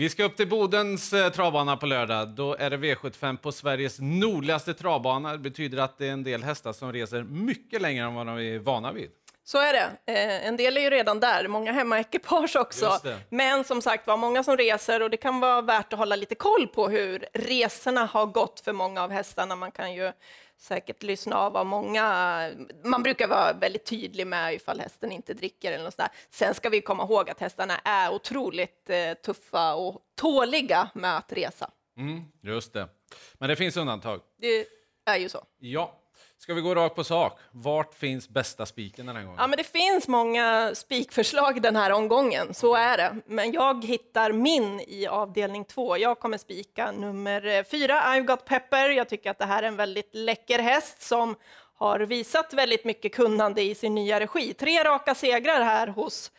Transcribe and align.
Vi 0.00 0.08
ska 0.08 0.24
upp 0.24 0.36
till 0.36 0.48
Bodens 0.48 1.12
eh, 1.12 1.30
travbana 1.30 1.76
på 1.76 1.86
lördag. 1.86 2.28
Då 2.28 2.56
är 2.56 2.70
det 2.70 2.76
V75 2.76 3.36
på 3.36 3.52
Sveriges 3.52 4.00
nordligaste 4.00 4.74
travbana. 4.74 5.32
Det 5.32 5.38
betyder 5.38 5.78
att 5.78 5.98
det 5.98 6.08
är 6.08 6.12
en 6.12 6.22
del 6.22 6.42
hästar 6.42 6.72
som 6.72 6.92
reser 6.92 7.22
mycket 7.22 7.82
längre 7.82 8.04
än 8.04 8.14
vad 8.14 8.26
de 8.26 8.38
är 8.38 8.58
vana 8.58 8.92
vid. 8.92 9.10
Så 9.50 9.58
är 9.58 9.72
det. 9.72 10.12
Eh, 10.12 10.46
en 10.46 10.56
del 10.56 10.76
är 10.76 10.80
ju 10.80 10.90
redan 10.90 11.20
där, 11.20 11.48
många 11.48 11.72
hemmaekipage 11.72 12.56
också. 12.56 12.98
Men 13.28 13.64
som 13.64 13.82
sagt 13.82 14.06
var, 14.06 14.16
många 14.16 14.44
som 14.44 14.56
reser 14.56 15.02
och 15.02 15.10
det 15.10 15.16
kan 15.16 15.40
vara 15.40 15.60
värt 15.60 15.92
att 15.92 15.98
hålla 15.98 16.16
lite 16.16 16.34
koll 16.34 16.66
på 16.66 16.88
hur 16.88 17.26
resorna 17.32 18.04
har 18.04 18.26
gått 18.26 18.60
för 18.60 18.72
många 18.72 19.02
av 19.02 19.10
hästarna. 19.10 19.56
Man 19.56 19.70
kan 19.70 19.94
ju 19.94 20.12
säkert 20.58 21.02
lyssna 21.02 21.36
av 21.36 21.52
vad 21.52 21.66
många... 21.66 22.50
Man 22.84 23.02
brukar 23.02 23.28
vara 23.28 23.52
väldigt 23.52 23.84
tydlig 23.84 24.26
med 24.26 24.54
ifall 24.54 24.80
hästen 24.80 25.12
inte 25.12 25.34
dricker 25.34 25.72
eller 25.72 25.84
något. 25.84 26.00
Sen 26.30 26.54
ska 26.54 26.68
vi 26.68 26.80
komma 26.80 27.02
ihåg 27.02 27.30
att 27.30 27.40
hästarna 27.40 27.78
är 27.84 28.12
otroligt 28.12 28.90
eh, 28.90 29.14
tuffa 29.14 29.74
och 29.74 30.00
tåliga 30.16 30.90
med 30.94 31.16
att 31.16 31.32
resa. 31.32 31.70
Mm, 31.96 32.24
just 32.40 32.72
det. 32.72 32.88
Men 33.34 33.48
det 33.48 33.56
finns 33.56 33.76
undantag. 33.76 34.20
Det 34.40 34.66
är 35.04 35.16
ju 35.16 35.28
så. 35.28 35.44
Ja. 35.58 35.96
Ska 36.42 36.54
vi 36.54 36.60
gå 36.60 36.74
rakt 36.74 36.96
på 36.96 37.04
sak? 37.04 37.38
Vart 37.50 37.94
finns 37.94 38.28
bästa 38.28 38.66
spiken 38.66 39.06
den 39.06 39.16
här 39.16 39.22
gången? 39.22 39.38
Ja, 39.40 39.46
men 39.46 39.56
det 39.56 39.64
finns 39.64 40.08
många 40.08 40.74
spikförslag 40.74 41.62
den 41.62 41.76
här 41.76 41.92
omgången, 41.92 42.54
så 42.54 42.74
är 42.74 42.96
det. 42.96 43.16
Men 43.26 43.52
jag 43.52 43.84
hittar 43.84 44.32
min 44.32 44.80
i 44.80 45.06
avdelning 45.06 45.64
två. 45.64 45.96
Jag 45.96 46.18
kommer 46.20 46.38
spika 46.38 46.92
nummer 46.92 47.46
eh, 47.46 47.64
fyra, 47.64 47.94
I've 48.00 48.24
got 48.24 48.44
pepper. 48.44 48.88
Jag 48.90 49.08
tycker 49.08 49.30
att 49.30 49.38
det 49.38 49.44
här 49.44 49.62
är 49.62 49.66
en 49.66 49.76
väldigt 49.76 50.10
läcker 50.12 50.58
häst 50.58 51.02
som 51.02 51.36
har 51.78 52.00
visat 52.00 52.54
väldigt 52.54 52.84
mycket 52.84 53.14
kunnande 53.14 53.62
i 53.62 53.74
sin 53.74 53.94
nya 53.94 54.20
regi. 54.20 54.54
Tre 54.54 54.84
raka 54.84 55.14
segrar 55.14 55.60
här 55.60 55.86
hos 55.86 56.30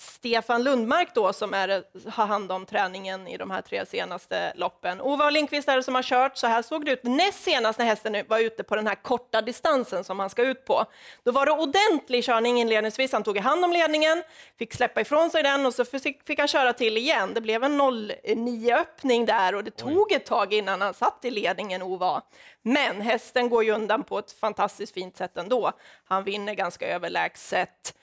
Stefan 0.00 0.62
Lundmark 0.62 1.14
då, 1.14 1.32
som 1.32 1.54
är, 1.54 1.84
har 2.10 2.26
hand 2.26 2.52
om 2.52 2.66
träningen 2.66 3.28
i 3.28 3.36
de 3.36 3.50
här 3.50 3.62
tre 3.62 3.86
senaste 3.86 4.52
loppen. 4.56 5.00
Ova 5.00 5.30
Lindqvist 5.30 5.68
är 5.68 5.76
det 5.76 5.82
som 5.82 5.94
har 5.94 6.02
kört. 6.02 6.36
Så 6.36 6.46
här 6.46 6.62
såg 6.62 6.84
det 6.84 6.92
ut 6.92 7.04
näst 7.04 7.42
senast 7.42 7.78
när 7.78 7.86
hästen 7.86 8.24
var 8.28 8.38
ute 8.38 8.62
på 8.62 8.76
den 8.76 8.86
här 8.86 8.94
korta 8.94 9.42
distansen 9.42 10.04
som 10.04 10.20
han 10.20 10.30
ska 10.30 10.42
ut 10.42 10.64
på. 10.64 10.84
Då 11.24 11.32
var 11.32 11.46
det 11.46 11.52
ordentlig 11.52 12.24
körning 12.24 12.60
inledningsvis. 12.60 13.12
Han 13.12 13.22
tog 13.22 13.36
i 13.36 13.40
hand 13.40 13.64
om 13.64 13.72
ledningen, 13.72 14.22
fick 14.58 14.74
släppa 14.74 15.00
ifrån 15.00 15.30
sig 15.30 15.42
den 15.42 15.66
och 15.66 15.74
så 15.74 15.84
fick, 15.84 16.38
han 16.38 16.48
köra 16.48 16.72
till 16.72 16.96
igen. 16.96 17.34
Det 17.34 17.40
blev 17.40 17.64
en 17.64 17.80
0-9-öppning 17.80 19.26
där 19.26 19.54
och 19.54 19.64
det 19.64 19.76
tog 19.76 20.12
ett 20.12 20.26
tag 20.26 20.52
innan 20.52 20.80
han 20.80 20.94
satt 20.94 21.24
i 21.24 21.30
ledningen, 21.30 21.82
Ova. 21.82 22.22
Men 22.62 23.00
hästen 23.00 23.48
går 23.48 23.64
ju 23.64 23.70
undan 23.70 24.04
på 24.04 24.18
ett 24.18 24.32
fantastiskt 24.32 24.94
fint 24.94 25.16
sätt 25.16 25.36
ändå. 25.36 25.72
Han 26.04 26.24
vinner 26.24 26.54
ganska 26.54 26.86
överlägset. 26.86 27.94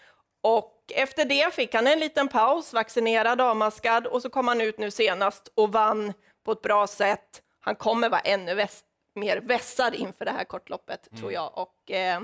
Och 0.56 0.92
efter 0.96 1.26
det 1.26 1.54
fick 1.54 1.74
han 1.76 1.88
en 1.88 2.00
liten 2.00 2.28
paus, 2.28 2.74
vaccinerad, 2.74 3.42
avmaskad 3.42 4.08
och 4.08 4.22
så 4.22 4.30
kom 4.30 4.48
han 4.48 4.62
ut 4.62 4.78
nu 4.78 4.92
senast 4.92 5.52
och 5.56 5.72
vann 5.72 6.14
på 6.44 6.52
ett 6.52 6.62
bra 6.62 6.88
sätt. 6.88 7.42
Han 7.60 7.76
kommer 7.76 8.10
vara 8.10 8.22
ännu 8.22 8.56
väs 8.56 8.84
mer 9.16 9.38
vässad 9.38 9.96
inför 9.96 10.26
det 10.26 10.32
här 10.32 10.44
kortloppet, 10.44 11.08
tror 11.20 11.32
jag. 11.32 11.58
Och, 11.58 11.92
eh, 11.92 12.22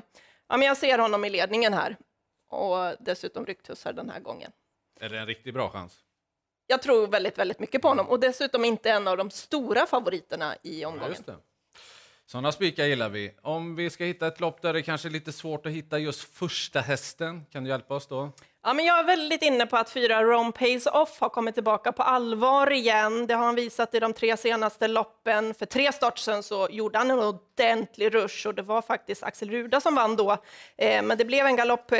ja, 0.48 0.58
men 0.58 0.62
jag 0.62 0.78
ser 0.78 0.98
honom 1.00 1.26
i 1.26 1.30
ledningen 1.30 1.74
här 1.74 1.98
och 2.50 2.96
dessutom 3.00 3.46
rycktussar 3.46 3.94
den 3.94 4.10
här 4.10 4.20
gången. 4.20 4.52
Är 5.00 5.10
det 5.10 5.20
en 5.20 5.28
riktigt 5.28 5.54
bra 5.54 5.70
chans? 5.70 6.00
Jag 6.68 6.82
tror 6.82 7.08
väldigt, 7.08 7.38
väldigt 7.38 7.60
mycket 7.60 7.82
på 7.82 7.88
honom 7.88 8.10
och 8.10 8.20
dessutom 8.20 8.66
inte 8.66 8.92
en 8.92 9.08
av 9.08 9.18
de 9.18 9.30
stora 9.30 9.86
favoriterna 9.86 10.56
i 10.64 10.82
Ja, 10.82 10.88
omgången. 10.88 11.24
det. 11.26 11.36
Sådana 12.34 12.52
spikar 12.52 12.86
gillar 12.86 13.10
vi. 13.10 13.32
Om 13.42 13.76
vi 13.76 13.90
ska 13.90 14.04
hitta 14.04 14.28
ett 14.28 14.40
lopp 14.40 14.62
där 14.62 14.74
det 14.74 14.82
kanske 14.82 15.08
är 15.08 15.10
lite 15.10 15.32
svårt 15.32 15.66
att 15.66 15.72
hitta 15.72 16.00
just 16.00 16.36
första 16.36 16.80
hästen, 16.80 17.46
kan 17.52 17.64
du 17.64 17.70
hjälpa 17.70 17.96
oss 17.96 18.08
då? 18.08 18.32
Ja, 18.64 18.74
men 18.74 18.86
jag 18.86 19.00
är 19.00 19.04
väldigt 19.04 19.42
inne 19.44 19.66
på 19.66 19.78
att 19.78 19.90
fyra 19.90 20.24
Rome 20.24 20.52
Pays 20.52 20.86
Off 20.88 21.20
har 21.20 21.30
kommit 21.30 21.56
tillbaka 21.56 21.92
på 21.92 22.04
allvar 22.04 22.72
igen. 22.72 23.28
Det 23.28 23.34
har 23.34 23.46
han 23.46 23.56
visat 23.56 23.96
i 23.96 24.00
de 24.00 24.14
tre 24.14 24.38
senaste 24.38 24.88
loppen. 24.88 25.54
För 25.54 25.66
tre 25.66 25.92
start 25.92 26.20
sen 26.20 26.44
så 26.44 26.68
gjorde 26.72 26.98
han 26.98 27.12
en 27.12 27.20
ordentlig 27.20 28.14
rush 28.14 28.48
och 28.48 28.56
det 28.56 28.62
var 28.62 28.82
faktiskt 28.82 29.24
Axel 29.24 29.50
Ruda 29.50 29.82
som 29.82 29.96
vann 29.96 30.16
då. 30.16 30.32
Eh, 30.78 31.04
men 31.04 31.18
det 31.18 31.26
blev 31.26 31.46
en 31.46 31.56
galopp 31.56 31.92
eh, 31.92 32.00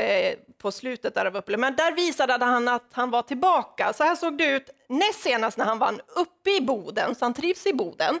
på 0.58 0.72
slutet 0.72 1.14
där 1.14 1.26
av 1.26 1.36
Uppele. 1.36 1.58
Men 1.58 1.76
där 1.76 1.92
visade 1.92 2.44
han 2.44 2.68
att 2.68 2.88
han 2.92 3.10
var 3.10 3.22
tillbaka. 3.22 3.92
Så 3.92 4.04
här 4.04 4.14
såg 4.14 4.38
det 4.38 4.44
ut 4.46 4.70
näst 4.88 5.20
senast 5.22 5.58
när 5.58 5.64
han 5.64 5.78
vann 5.78 6.00
uppe 6.16 6.50
i 6.56 6.60
Boden, 6.60 7.14
så 7.14 7.24
han 7.24 7.34
trivs 7.34 7.66
i 7.66 7.72
Boden. 7.72 8.20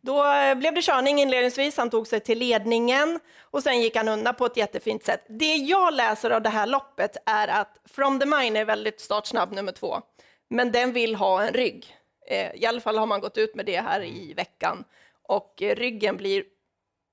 Då 0.00 0.32
eh, 0.32 0.54
blev 0.54 0.74
det 0.74 0.82
körning 0.82 1.18
inledningsvis, 1.20 1.76
han 1.76 1.90
tog 1.90 2.06
sig 2.06 2.20
till 2.20 2.38
ledningen 2.38 3.20
och 3.40 3.62
sen 3.62 3.80
gick 3.82 3.96
han 3.96 4.08
undan 4.08 4.34
på 4.34 4.46
ett 4.46 4.56
jättefint 4.56 5.04
sätt. 5.04 5.24
Det 5.28 5.54
jag 5.56 5.94
läser 5.94 6.30
av 6.30 6.42
det 6.42 6.48
här 6.48 6.66
loppet 6.66 7.16
är 7.26 7.48
att 7.48 7.78
From 7.84 8.20
the 8.20 8.26
Mine 8.26 8.58
är 8.60 8.64
väldigt 8.64 9.00
startsnabb, 9.00 9.52
nummer 9.52 9.72
två, 9.72 10.00
men 10.48 10.72
den 10.72 10.92
vill 10.92 11.14
ha 11.14 11.42
en 11.42 11.52
rygg. 11.52 11.96
Eh, 12.30 12.54
I 12.54 12.66
alla 12.66 12.80
fall 12.80 12.98
har 12.98 13.06
man 13.06 13.20
gått 13.20 13.38
ut 13.38 13.54
med 13.54 13.66
det 13.66 13.80
här 13.80 14.04
i 14.04 14.34
veckan 14.34 14.84
och 15.22 15.62
eh, 15.62 15.74
ryggen 15.76 16.16
blir 16.16 16.44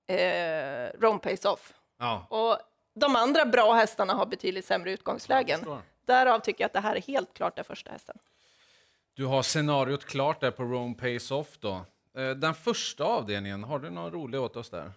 eh, 0.08 1.00
Rome 1.00 1.20
Pace 1.20 1.50
Off. 1.50 1.74
Ja, 2.00 2.26
Och 2.30 2.58
de 2.96 3.16
andra 3.16 3.46
bra 3.46 3.74
hästarna 3.74 4.14
har 4.14 4.26
betydligt 4.26 4.66
sämre 4.66 4.92
utgångslägen. 4.92 5.59
Därav 6.06 6.40
tycker 6.40 6.64
jag 6.64 6.66
att 6.68 6.74
det 6.74 6.80
här 6.80 6.96
är 6.96 7.02
helt 7.02 7.34
klart 7.34 7.56
den 7.56 7.66
första 7.66 7.92
hästen 7.92 8.18
du 9.16 9.25
har 9.25 9.44
scenariot 9.44 10.06
klart 10.06 10.41
där 10.41 10.51
på 10.51 10.63
Rome 10.63 10.96
Pays 10.96 11.31
Off 11.31 11.57
då. 11.59 11.85
Eh, 12.18 12.29
den 12.29 12.53
första 12.53 13.03
avdelningen, 13.03 13.63
har 13.63 13.79
du 13.79 13.90
någon 13.90 14.12
rolig 14.12 14.41
åt 14.41 14.56
oss 14.56 14.69
där? 14.69 14.91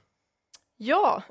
Ja, 0.77 1.23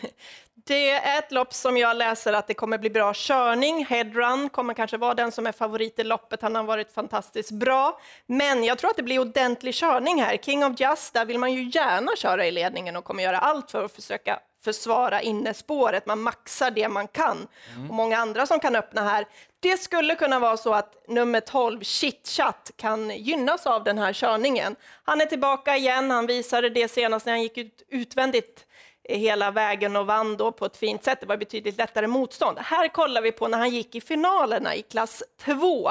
det 0.54 0.90
är 0.90 1.18
ett 1.18 1.32
lopp 1.32 1.54
som 1.54 1.76
jag 1.76 1.96
läser 1.96 2.32
att 2.32 2.46
det 2.46 2.54
kommer 2.54 2.78
bli 2.78 2.90
bra 2.90 3.12
körning. 3.14 3.86
Headrun 3.86 4.48
kommer 4.48 4.74
kanske 4.74 4.96
vara 4.96 5.14
den 5.14 5.32
som 5.32 5.46
är 5.46 5.52
favorit 5.52 5.98
i 5.98 6.04
loppet. 6.04 6.42
Han 6.42 6.54
har 6.54 6.62
varit 6.62 6.92
fantastiskt 6.92 7.50
bra. 7.50 8.00
Men 8.26 8.64
jag 8.64 8.78
tror 8.78 8.90
att 8.90 8.96
det 8.96 9.02
blir 9.02 9.18
ordentlig 9.18 9.74
körning 9.74 10.22
här. 10.22 10.36
King 10.36 10.64
of 10.64 10.80
Just, 10.80 11.14
där 11.14 11.24
vill 11.24 11.38
man 11.38 11.52
ju 11.52 11.62
gärna 11.62 12.16
köra 12.16 12.46
i 12.46 12.50
ledningen 12.50 12.96
och 12.96 13.04
kommer 13.04 13.22
göra 13.22 13.38
allt 13.38 13.70
för 13.70 13.84
att 13.84 13.92
försöka 13.92 14.40
försvara 14.64 15.22
innespåret. 15.22 16.06
Man 16.06 16.20
maxar 16.20 16.70
det 16.70 16.88
man 16.88 17.08
kan. 17.08 17.48
Och 17.88 17.94
många 17.94 18.18
andra 18.18 18.46
som 18.46 18.60
kan 18.60 18.76
öppna 18.76 19.02
här. 19.02 19.26
Det 19.60 19.76
skulle 19.76 20.14
kunna 20.14 20.38
vara 20.38 20.56
så 20.56 20.74
att 20.74 21.08
nummer 21.08 21.40
12, 21.40 21.80
Chit 21.82 22.28
Chat, 22.28 22.70
kan 22.76 23.10
gynnas 23.10 23.66
av 23.66 23.84
den 23.84 23.98
här 23.98 24.12
körningen. 24.12 24.76
Han 25.04 25.20
är 25.20 25.26
tillbaka 25.26 25.76
igen. 25.76 26.10
Han 26.10 26.26
visade 26.26 26.68
det 26.68 26.88
senast 26.88 27.26
när 27.26 27.32
han 27.32 27.42
gick 27.42 27.58
ut 27.58 27.82
utvändigt 27.88 28.64
hela 29.08 29.50
vägen 29.50 29.96
och 29.96 30.06
vann 30.06 30.36
då 30.36 30.52
på 30.52 30.64
ett 30.64 30.76
fint 30.76 31.04
sätt. 31.04 31.20
Det 31.20 31.26
var 31.26 31.36
betydligt 31.36 31.78
lättare 31.78 32.06
motstånd. 32.06 32.58
Här 32.58 32.88
kollar 32.88 33.22
vi 33.22 33.32
på 33.32 33.48
när 33.48 33.58
han 33.58 33.70
gick 33.70 33.94
i 33.94 34.00
finalerna 34.00 34.74
i 34.74 34.82
klass 34.82 35.22
2 35.44 35.90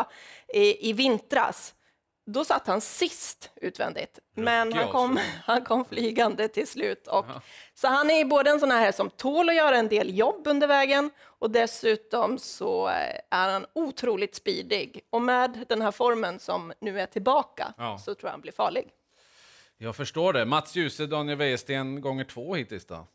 i, 0.53 0.89
i 0.89 0.93
vintras. 0.93 1.73
Då 2.29 2.45
satt 2.45 2.67
han 2.67 2.81
sist 2.81 3.51
utvändigt, 3.55 4.19
men 4.33 4.73
han 4.73 4.91
kom, 4.91 5.19
han 5.45 5.63
kom 5.63 5.85
flygande 5.85 6.47
till 6.47 6.67
slut. 6.67 7.07
Och, 7.07 7.25
så 7.73 7.87
han 7.87 8.09
är 8.09 8.25
både 8.25 8.49
en 8.49 8.59
sån 8.59 8.71
här 8.71 8.91
som 8.91 9.09
tål 9.09 9.49
att 9.49 9.55
göra 9.55 9.77
en 9.77 9.87
del 9.87 10.17
jobb 10.17 10.47
under 10.47 10.67
vägen 10.67 11.09
och 11.21 11.51
dessutom 11.51 12.39
så 12.39 12.87
eh, 12.87 13.19
är 13.29 13.49
han 13.53 13.65
otroligt 13.73 14.35
speedig. 14.35 15.01
Och 15.09 15.21
med 15.21 15.65
den 15.69 15.81
här 15.81 15.91
formen 15.91 16.39
som 16.39 16.73
nu 16.81 17.01
är 17.01 17.05
tillbaka 17.05 17.73
Ja. 17.77 17.97
så 17.97 18.15
tror 18.15 18.27
jag 18.27 18.31
han 18.31 18.41
blir 18.41 18.51
farlig. 18.51 18.89
Jag 19.77 19.95
förstår 19.95 20.33
det. 20.33 20.45
Mats 20.45 20.75
Djuse, 20.75 21.05
Daniel 21.05 21.37
Wäjersten 21.37 22.01
gånger 22.01 22.23
två 22.23 22.55
hittills 22.55 22.85
då. 22.85 23.07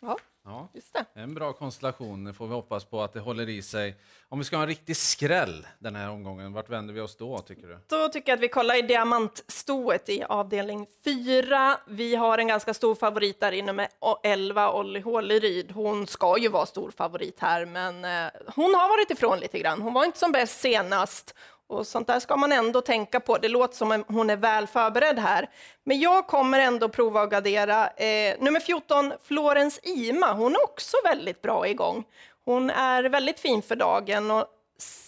Ja, 0.00 0.18
Ja, 0.50 0.68
just 0.74 0.92
det. 0.92 1.04
en 1.20 1.34
bra 1.34 1.52
konstellation. 1.52 2.34
Får 2.34 2.46
vi 2.46 2.54
hoppas 2.54 2.84
på 2.84 3.02
att 3.02 3.12
det 3.12 3.20
håller 3.20 3.48
i 3.48 3.62
sig. 3.62 3.96
Om 4.28 4.38
vi 4.38 4.44
ska 4.44 4.56
ha 4.56 4.62
en 4.62 4.68
riktig 4.68 4.96
skräll 4.96 5.66
den 5.78 5.96
här 5.96 6.10
omgången, 6.10 6.52
vart 6.52 6.68
vänder 6.68 6.94
vi 6.94 7.00
oss 7.00 7.16
då 7.16 7.38
tycker 7.38 7.66
du? 7.66 7.78
Då 7.86 8.08
tycker 8.08 8.32
jag 8.32 8.36
att 8.36 8.42
vi 8.42 8.48
kollar 8.48 8.78
i 8.78 8.82
diamantstoet 8.82 10.08
i 10.08 10.22
avdelning 10.22 10.86
4. 11.04 11.78
Vi 11.88 12.14
har 12.16 12.38
en 12.38 12.48
ganska 12.48 12.74
stor 12.74 12.94
favorit 12.94 13.40
där 13.40 13.52
i 13.52 13.62
nummer 13.62 13.88
11, 14.22 14.72
Olli 14.72 15.00
Håleryd. 15.00 15.72
Hon 15.72 16.06
ska 16.06 16.38
ju 16.38 16.48
vara 16.48 16.66
stor 16.66 16.90
favorit 16.90 17.40
här, 17.40 17.66
men 17.66 18.04
eh, 18.04 18.30
hon 18.54 18.74
har 18.74 18.88
varit 18.88 19.10
ifrån 19.10 19.40
lite 19.40 19.58
grann. 19.58 19.82
Hon 19.82 19.94
var 19.94 20.04
inte 20.04 20.18
som 20.18 20.32
bäst 20.32 20.60
senast. 20.60 21.34
Och 21.70 21.86
sånt 21.86 22.06
där 22.06 22.20
ska 22.20 22.36
man 22.36 22.52
ändå 22.52 22.80
tänka 22.80 23.20
på. 23.20 23.38
Det 23.38 23.48
låter 23.48 23.76
som 23.76 23.92
att 23.92 24.00
hon 24.08 24.30
är 24.30 24.36
väl 24.36 24.66
förberedd 24.66 25.18
här. 25.18 25.50
Men 25.84 26.00
jag 26.00 26.26
kommer 26.26 26.58
ändå 26.58 26.88
prova 26.88 27.22
att 27.22 27.30
gardera. 27.30 27.88
Eh, 27.88 28.36
nummer 28.40 28.60
14, 28.60 29.12
Florens 29.22 29.80
Ima. 29.82 30.32
Hon 30.32 30.54
är 30.54 30.64
också 30.64 30.96
väldigt 31.04 31.42
bra 31.42 31.68
igång. 31.68 32.04
Hon 32.44 32.70
är 32.70 33.04
väldigt 33.04 33.40
fin 33.40 33.62
för 33.62 33.76
dagen. 33.76 34.30
Och 34.30 34.46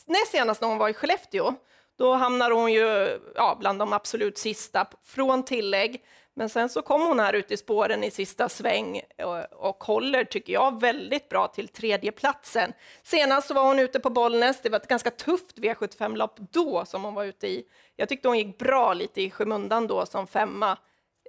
näst 0.07 0.31
senast 0.31 0.61
när 0.61 0.69
hon 0.69 0.79
var 0.79 0.89
i 0.89 0.95
Skellefteå, 0.95 1.55
då 1.99 2.15
hamnar 2.15 2.51
hon 2.51 2.73
ju 2.73 3.19
ja, 3.35 3.57
bland 3.61 3.79
de 3.79 3.93
absolut 3.93 4.39
sista 4.39 4.87
från 5.05 5.43
tillägg. 5.43 6.03
Men 6.35 6.49
sen 6.49 6.69
så 6.69 6.83
kom 6.83 7.01
hon 7.07 7.21
här 7.21 7.33
ut 7.33 7.51
i 7.51 7.57
spåren 7.57 8.05
i 8.05 8.11
sista 8.11 8.49
sväng 8.49 9.01
och, 9.25 9.69
och 9.69 9.85
håller, 9.85 10.25
tycker 10.25 10.53
jag, 10.53 10.81
väldigt 10.81 11.29
bra 11.29 11.49
till 11.49 11.69
tredjeplatsen. 11.69 12.73
Senast 13.03 13.49
så 13.49 13.55
var 13.55 13.65
hon 13.67 13.79
ute 13.79 14.01
på 14.01 14.11
Bollnäs. 14.11 14.61
Det 14.63 14.69
var 14.71 14.77
ett 14.79 14.89
ganska 14.89 15.11
tufft 15.11 15.59
V75-lopp 15.59 16.37
då 16.39 16.85
som 16.85 17.05
hon 17.05 17.15
var 17.15 17.25
ute 17.25 17.47
i. 17.47 17.65
Jag 17.97 18.09
tyckte 18.09 18.29
hon 18.29 18.39
gick 18.39 18.59
bra 18.59 18.95
lite 18.95 19.23
i 19.23 19.31
skymundan 19.31 19.87
då 19.87 20.07
som 20.07 20.27
femma. 20.27 20.79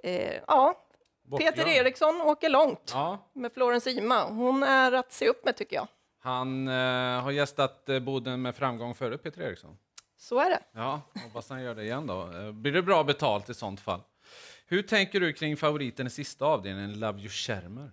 Eh, 0.02 0.32
ja, 0.46 0.74
Peter 1.38 1.44
Bortglömd. 1.50 1.70
Eriksson 1.70 2.20
åker 2.20 2.48
långt 2.48 2.90
Ja, 2.94 3.30
med 3.32 3.52
Florence 3.52 3.90
Ima. 3.90 4.24
Hon 4.24 4.62
är 4.62 4.92
att 4.92 5.12
se 5.12 5.28
upp 5.28 5.44
med 5.44 5.56
tycker 5.56 5.76
jag. 5.76 5.88
han 6.20 6.68
eh, 6.68 7.22
har 7.22 7.30
gästat 7.30 7.88
eh, 7.88 7.98
Boden 8.00 8.42
med 8.42 8.56
framgång 8.56 8.94
före 8.94 9.18
Peter 9.18 9.42
Eriksson. 9.42 9.76
Så 10.16 10.38
är 10.40 10.50
det. 10.50 10.60
Ja, 10.72 11.00
hoppas 11.24 11.50
han 11.50 11.62
gör 11.62 11.74
det 11.74 11.82
igen 11.82 12.06
då. 12.06 12.20
Eh, 12.22 12.52
Blir 12.52 12.72
det 12.72 12.82
bra 12.82 13.04
betalt 13.04 13.50
i 13.50 13.54
sånt 13.54 13.80
fall? 13.80 14.00
Hur 14.66 14.82
tänker 14.82 15.20
du 15.20 15.32
kring 15.32 15.56
favoriten 15.56 16.06
i 16.06 16.10
sista 16.10 16.44
avdelningen, 16.44 17.00
Love 17.00 17.20
You 17.20 17.28
Schermer? 17.28 17.90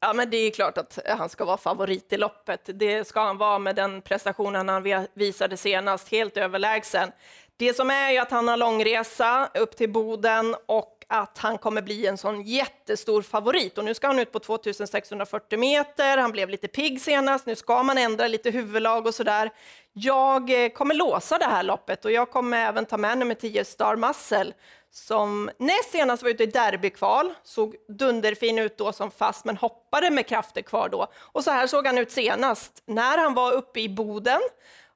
Ja, 0.00 0.12
men 0.12 0.30
det 0.30 0.36
är 0.36 0.50
klart 0.50 0.78
att 0.78 0.98
han 1.06 1.28
ska 1.28 1.44
vara 1.44 1.56
favorit 1.56 2.12
i 2.12 2.16
loppet. 2.16 2.70
Det 2.74 3.06
ska 3.06 3.20
han 3.20 3.38
vara 3.38 3.58
med 3.58 3.76
den 3.76 4.02
prestationen 4.02 4.68
han 4.68 5.06
visade 5.14 5.56
senast, 5.56 6.08
helt 6.08 6.36
överlägsen. 6.36 7.12
Det 7.56 7.74
som 7.74 7.90
är 7.90 8.10
ju 8.10 8.18
att 8.18 8.30
han 8.30 8.48
har 8.48 8.56
långresa 8.56 9.50
upp 9.54 9.76
till 9.76 9.92
Boden 9.92 10.56
och 10.66 11.04
att 11.08 11.38
han 11.38 11.58
kommer 11.58 11.82
bli 11.82 12.06
en 12.06 12.18
sån 12.18 12.42
jättestor 12.42 13.22
favorit. 13.22 13.78
Och 13.78 13.84
nu 13.84 13.94
ska 13.94 14.06
han 14.06 14.18
ut 14.18 14.32
på 14.32 14.38
2640 14.38 15.58
meter, 15.58 16.18
han 16.18 16.32
blev 16.32 16.48
lite 16.48 16.68
pigg 16.68 17.00
senast, 17.00 17.46
nu 17.46 17.56
ska 17.56 17.82
man 17.82 17.98
ändra 17.98 18.28
lite 18.28 18.50
huvudlag 18.50 19.06
och 19.06 19.14
sådär. 19.14 19.50
Jag 19.92 20.64
eh, 20.64 20.68
kommer 20.68 20.94
låsa 20.94 21.38
det 21.38 21.44
här 21.44 21.62
loppet 21.62 22.04
och 22.04 22.12
jag 22.12 22.30
kommer 22.30 22.58
även 22.58 22.86
ta 22.86 22.96
med 22.96 23.18
nummer 23.18 23.34
10 23.34 23.64
Star 23.64 23.96
Muscle 23.96 24.52
som 24.94 25.50
näst 25.58 25.90
senast 25.90 26.22
var 26.22 26.30
ute 26.30 26.42
i 26.42 26.46
derbykval, 26.46 27.34
såg 27.42 27.76
dunderfin 27.88 28.58
ut 28.58 28.78
då 28.78 28.92
som 28.92 29.10
fast 29.10 29.44
men 29.44 29.56
hoppade 29.56 30.10
med 30.10 30.26
krafter 30.26 30.62
kvar 30.62 30.88
då. 30.88 31.06
Och 31.16 31.44
så 31.44 31.50
här 31.50 31.66
såg 31.66 31.86
han 31.86 31.98
ut 31.98 32.10
senast 32.10 32.82
när 32.86 33.18
han 33.18 33.34
var 33.34 33.52
uppe 33.52 33.80
i 33.80 33.88
Boden. 33.88 34.40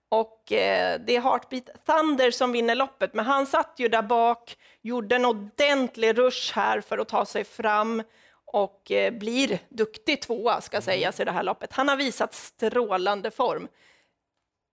Och 0.08 0.52
eh, 0.52 1.00
det 1.06 1.16
är 1.16 1.20
Heartbeat 1.20 1.64
Thunder 1.86 2.30
som 2.30 2.52
vinner 2.52 2.74
loppet, 2.74 3.14
men 3.14 3.24
han 3.24 3.46
satt 3.46 3.74
ju 3.76 3.88
där 3.88 4.02
bak, 4.02 4.56
gjorde 4.82 5.16
en 5.16 5.24
ordentlig 5.24 6.18
rush 6.18 6.54
här 6.54 6.80
för 6.80 6.98
att 6.98 7.08
ta 7.08 7.26
sig 7.26 7.44
fram 7.44 8.02
och 8.44 8.90
eh, 8.90 9.12
blir 9.12 9.58
duktig 9.68 10.22
tvåa 10.22 10.60
ska 10.60 10.80
sägas 10.80 11.20
i 11.20 11.24
det 11.24 11.32
här 11.32 11.42
loppet. 11.42 11.72
Han 11.72 11.88
har 11.88 11.96
visat 11.96 12.34
strålande 12.34 13.30
form. 13.30 13.68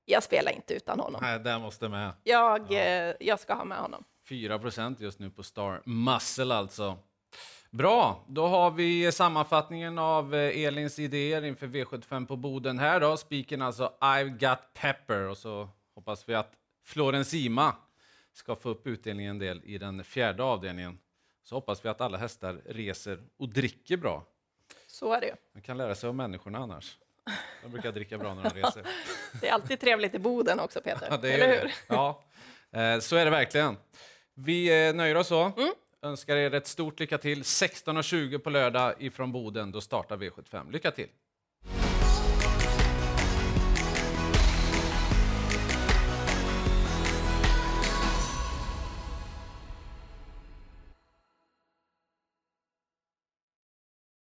Jag 0.05 0.23
spelar 0.23 0.51
inte 0.51 0.73
utan 0.73 0.99
honom. 0.99 1.21
Nej, 1.23 1.39
det 1.39 1.59
måste 1.59 1.89
med. 1.89 2.11
Jag, 2.23 2.71
eh, 2.71 3.13
jag 3.19 3.39
ska 3.39 3.53
ha 3.53 3.65
med 3.65 3.77
honom. 3.77 4.03
4% 4.27 4.95
just 4.99 5.19
nu 5.19 5.29
på 5.29 5.43
Star 5.43 5.81
Muscle 5.85 6.55
alltså. 6.55 6.97
Bra, 7.69 8.23
då 8.27 8.47
har 8.47 8.71
vi 8.71 9.11
sammanfattningen 9.11 9.97
av 9.97 10.35
eh, 10.35 10.63
Elins 10.65 10.99
idéer 10.99 11.43
inför 11.45 11.67
V75 11.67 12.25
på 12.27 12.35
Boden 12.35 12.79
här 12.79 12.99
då. 12.99 13.17
Spiken 13.17 13.61
alltså 13.61 13.93
I've 14.01 14.37
got 14.49 14.59
pepper 14.73 15.19
och 15.19 15.37
så 15.37 15.69
hoppas 15.95 16.29
vi 16.29 16.35
att 16.35 16.51
Florensima 16.83 17.75
ska 18.33 18.55
få 18.55 18.69
upp 18.69 18.87
utdelningen 18.87 19.31
en 19.31 19.39
del 19.39 19.61
i 19.63 19.77
den 19.77 20.03
fjärde 20.03 20.43
avdelningen. 20.43 20.97
Så 21.43 21.55
hoppas 21.55 21.85
vi 21.85 21.89
att 21.89 22.01
alla 22.01 22.17
hästar 22.17 22.61
reser 22.65 23.19
och 23.37 23.49
dricker 23.49 23.97
bra. 23.97 24.23
Så 24.87 25.13
är 25.13 25.21
det. 25.21 25.35
Man 25.53 25.61
kan 25.61 25.77
lära 25.77 25.95
sig 25.95 26.07
av 26.07 26.15
människorna 26.15 26.57
annars. 26.57 26.97
De 27.63 27.71
brukar 27.71 27.91
dricka 27.91 28.17
bra 28.17 28.33
när 28.33 28.43
de 28.43 28.49
reser. 28.49 28.83
Det 29.41 29.47
är 29.47 29.53
alltid 29.53 29.79
trevligt 29.79 30.15
i 30.15 30.19
Boden 30.19 30.59
också, 30.59 30.81
Peter. 30.81 31.07
Ja, 31.11 31.17
det 31.17 31.29
är 31.33 31.33
Eller 31.33 31.47
det. 31.47 31.61
hur? 31.61 31.71
Ja, 31.87 32.23
eh, 32.71 32.99
så 32.99 33.15
är 33.15 33.25
det 33.25 33.31
verkligen. 33.31 33.77
Vi 34.35 34.87
eh, 34.87 34.95
nöjer 34.95 35.15
oss 35.15 35.27
så. 35.27 35.51
Mm. 35.57 35.73
Önskar 36.01 36.35
er 36.35 36.53
ett 36.53 36.67
stort 36.67 36.99
lycka 36.99 37.17
till. 37.17 37.41
16.20 37.41 38.37
på 38.37 38.49
lördag 38.49 38.93
ifrån 38.99 39.31
Boden. 39.31 39.71
Då 39.71 39.81
startar 39.81 40.17
V75. 40.17 40.71
Lycka 40.71 40.91
till! 40.91 41.09